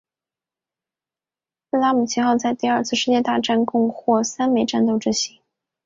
[1.69, 5.39] 拉姆齐号在第二次世界大战共获三枚战斗之星。